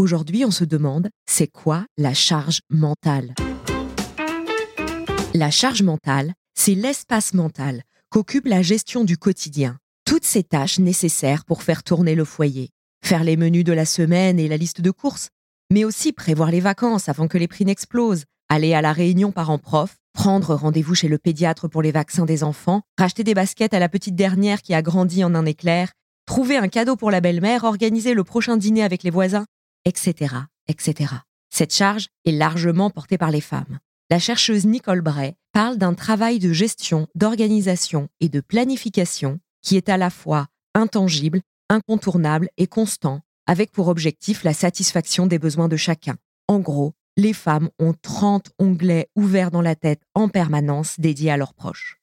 [0.00, 3.34] Aujourd'hui, on se demande, c'est quoi la charge mentale?
[5.34, 9.76] La charge mentale, c'est l'espace mental qu'occupe la gestion du quotidien.
[10.04, 12.70] Toutes ces tâches nécessaires pour faire tourner le foyer.
[13.04, 15.30] Faire les menus de la semaine et la liste de courses,
[15.72, 19.96] mais aussi prévoir les vacances avant que les prix n'explosent, aller à la réunion parents-prof,
[20.12, 23.88] prendre rendez-vous chez le pédiatre pour les vaccins des enfants, racheter des baskets à la
[23.88, 25.90] petite dernière qui a grandi en un éclair,
[26.24, 29.44] trouver un cadeau pour la belle-mère, organiser le prochain dîner avec les voisins,
[29.84, 30.34] etc.,
[30.66, 31.14] etc.
[31.50, 33.78] Cette charge est largement portée par les femmes.
[34.10, 39.88] La chercheuse Nicole Bray parle d'un travail de gestion, d'organisation et de planification qui est
[39.88, 45.76] à la fois intangible, incontournable et constant, avec pour objectif la satisfaction des besoins de
[45.76, 46.16] chacun.
[46.46, 51.36] En gros, les femmes ont 30 onglets ouverts dans la tête en permanence dédiés à
[51.36, 51.98] leurs proches.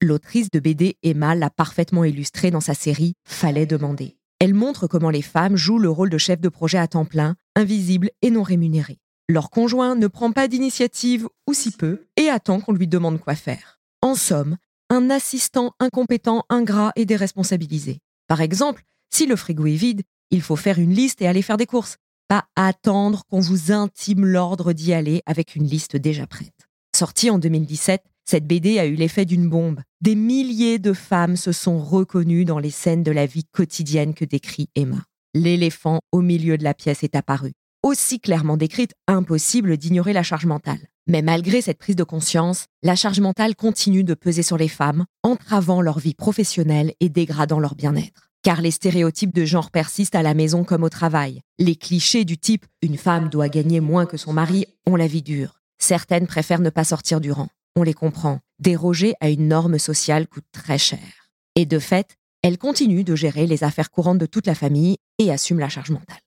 [0.00, 4.16] L'autrice de BD Emma l'a parfaitement illustré dans sa série Fallait demander.
[4.42, 7.36] Elle montre comment les femmes jouent le rôle de chef de projet à temps plein,
[7.54, 8.98] invisible et non rémunéré.
[9.28, 13.36] Leur conjoint ne prend pas d'initiative ou si peu et attend qu'on lui demande quoi
[13.36, 13.78] faire.
[14.00, 14.56] En somme,
[14.90, 18.00] un assistant incompétent, ingrat et déresponsabilisé.
[18.26, 20.02] Par exemple, si le frigo est vide,
[20.32, 24.26] il faut faire une liste et aller faire des courses, pas attendre qu'on vous intime
[24.26, 26.66] l'ordre d'y aller avec une liste déjà prête.
[26.96, 29.80] Sortie en 2017, cette BD a eu l'effet d'une bombe.
[30.00, 34.24] Des milliers de femmes se sont reconnues dans les scènes de la vie quotidienne que
[34.24, 35.04] décrit Emma.
[35.34, 37.52] L'éléphant au milieu de la pièce est apparu.
[37.82, 40.78] Aussi clairement décrite, impossible d'ignorer la charge mentale.
[41.08, 45.04] Mais malgré cette prise de conscience, la charge mentale continue de peser sur les femmes,
[45.24, 48.28] entravant leur vie professionnelle et dégradant leur bien-être.
[48.42, 51.40] Car les stéréotypes de genre persistent à la maison comme au travail.
[51.58, 55.22] Les clichés du type une femme doit gagner moins que son mari ont la vie
[55.22, 55.60] dure.
[55.78, 58.40] Certaines préfèrent ne pas sortir du rang on les comprend.
[58.58, 61.30] Déroger à une norme sociale coûte très cher.
[61.56, 65.30] Et de fait, elle continue de gérer les affaires courantes de toute la famille et
[65.30, 66.20] assume la charge mentale.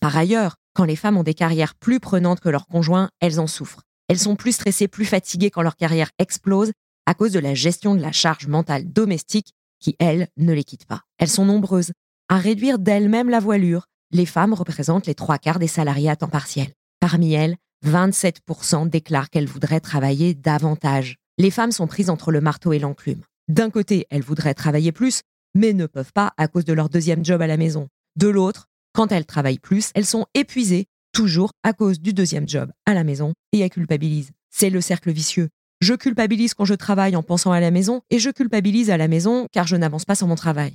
[0.00, 3.46] Par ailleurs, quand les femmes ont des carrières plus prenantes que leurs conjoints, elles en
[3.46, 3.82] souffrent.
[4.08, 6.72] Elles sont plus stressées, plus fatiguées quand leur carrière explose
[7.06, 10.86] à cause de la gestion de la charge mentale domestique qui, elles, ne les quitte
[10.86, 11.02] pas.
[11.18, 11.92] Elles sont nombreuses
[12.28, 13.86] à réduire d'elles-mêmes la voilure.
[14.10, 16.68] Les femmes représentent les trois quarts des salariés à temps partiel.
[17.00, 17.56] Parmi elles,
[17.86, 21.16] 27% déclarent qu'elles voudraient travailler davantage.
[21.38, 23.22] Les femmes sont prises entre le marteau et l'enclume.
[23.48, 25.22] D'un côté, elles voudraient travailler plus,
[25.54, 27.88] mais ne peuvent pas à cause de leur deuxième job à la maison.
[28.16, 32.70] De l'autre, quand elles travaillent plus, elles sont épuisées, toujours à cause du deuxième job
[32.86, 34.30] à la maison, et elles culpabilisent.
[34.50, 35.48] C'est le cercle vicieux.
[35.80, 39.08] Je culpabilise quand je travaille en pensant à la maison, et je culpabilise à la
[39.08, 40.72] maison car je n'avance pas sur mon travail.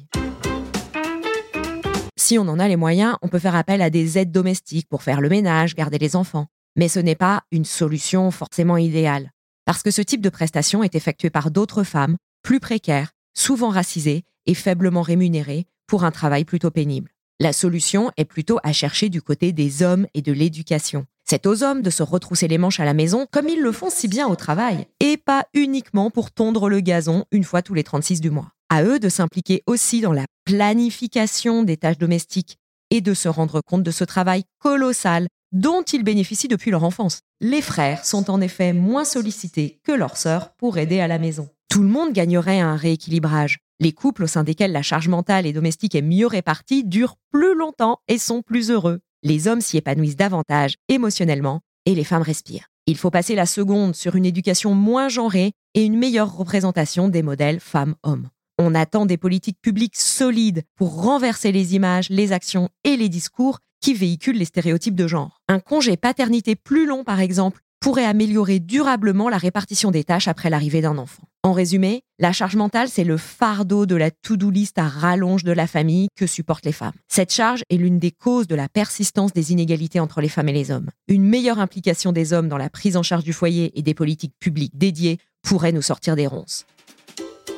[2.19, 5.03] Si on en a les moyens, on peut faire appel à des aides domestiques pour
[5.03, 6.47] faire le ménage, garder les enfants.
[6.77, 9.31] Mais ce n'est pas une solution forcément idéale,
[9.65, 14.23] parce que ce type de prestation est effectué par d'autres femmes, plus précaires, souvent racisées
[14.45, 17.11] et faiblement rémunérées, pour un travail plutôt pénible.
[17.39, 21.05] La solution est plutôt à chercher du côté des hommes et de l'éducation.
[21.23, 23.89] C'est aux hommes de se retrousser les manches à la maison comme ils le font
[23.89, 27.83] si bien au travail, et pas uniquement pour tondre le gazon une fois tous les
[27.83, 28.51] 36 du mois.
[28.69, 32.57] À eux de s'impliquer aussi dans la planification des tâches domestiques
[32.89, 37.19] et de se rendre compte de ce travail colossal dont ils bénéficient depuis leur enfance.
[37.41, 41.49] Les frères sont en effet moins sollicités que leurs sœurs pour aider à la maison.
[41.69, 43.59] Tout le monde gagnerait un rééquilibrage.
[43.79, 47.55] Les couples au sein desquels la charge mentale et domestique est mieux répartie durent plus
[47.55, 48.99] longtemps et sont plus heureux.
[49.23, 52.67] Les hommes s'y épanouissent davantage émotionnellement et les femmes respirent.
[52.87, 57.21] Il faut passer la seconde sur une éducation moins genrée et une meilleure représentation des
[57.21, 58.29] modèles femmes-hommes.
[58.57, 63.59] On attend des politiques publiques solides pour renverser les images, les actions et les discours
[63.81, 65.41] qui véhiculent les stéréotypes de genre.
[65.47, 70.49] Un congé paternité plus long, par exemple, pourrait améliorer durablement la répartition des tâches après
[70.49, 71.23] l'arrivée d'un enfant.
[71.43, 75.51] En résumé, la charge mentale, c'est le fardeau de la to-do list à rallonge de
[75.51, 76.93] la famille que supportent les femmes.
[77.07, 80.53] Cette charge est l'une des causes de la persistance des inégalités entre les femmes et
[80.53, 80.89] les hommes.
[81.07, 84.33] Une meilleure implication des hommes dans la prise en charge du foyer et des politiques
[84.39, 86.65] publiques dédiées pourrait nous sortir des ronces.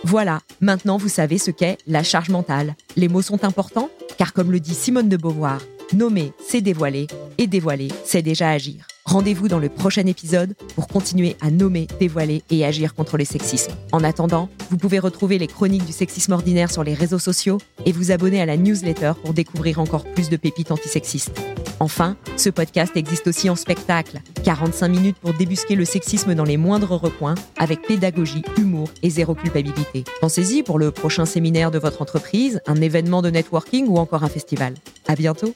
[0.03, 2.75] Voilà, maintenant vous savez ce qu'est la charge mentale.
[2.95, 5.61] Les mots sont importants, car comme le dit Simone de Beauvoir,
[5.93, 7.07] nommer, c'est dévoiler,
[7.37, 8.85] et dévoiler, c'est déjà agir.
[9.05, 13.71] Rendez-vous dans le prochain épisode pour continuer à nommer, dévoiler et agir contre le sexisme.
[13.91, 17.57] En attendant, vous pouvez retrouver les chroniques du sexisme ordinaire sur les réseaux sociaux
[17.87, 21.41] et vous abonner à la newsletter pour découvrir encore plus de pépites antisexistes.
[21.79, 24.19] Enfin, ce podcast existe aussi en spectacle.
[24.43, 29.33] 45 minutes pour débusquer le sexisme dans les moindres recoins avec pédagogie, humour et zéro
[29.33, 30.03] culpabilité.
[30.21, 34.29] Pensez-y pour le prochain séminaire de votre entreprise, un événement de networking ou encore un
[34.29, 34.75] festival.
[35.07, 35.55] À bientôt!